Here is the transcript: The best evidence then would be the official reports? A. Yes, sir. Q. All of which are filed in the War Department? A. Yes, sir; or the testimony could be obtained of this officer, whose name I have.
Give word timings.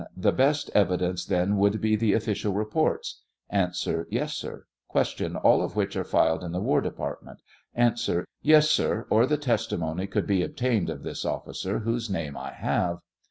The 0.17 0.31
best 0.31 0.71
evidence 0.73 1.23
then 1.25 1.57
would 1.57 1.79
be 1.79 1.95
the 1.95 2.13
official 2.13 2.53
reports? 2.53 3.21
A. 3.51 3.69
Yes, 4.09 4.33
sir. 4.33 4.65
Q. 4.91 5.35
All 5.43 5.61
of 5.63 5.75
which 5.75 5.95
are 5.95 6.03
filed 6.03 6.43
in 6.43 6.53
the 6.53 6.59
War 6.59 6.81
Department? 6.81 7.39
A. 7.77 7.95
Yes, 8.41 8.67
sir; 8.71 9.05
or 9.11 9.27
the 9.27 9.37
testimony 9.37 10.07
could 10.07 10.25
be 10.25 10.41
obtained 10.41 10.89
of 10.89 11.03
this 11.03 11.23
officer, 11.23 11.77
whose 11.81 12.09
name 12.09 12.35
I 12.35 12.49
have. 12.51 12.97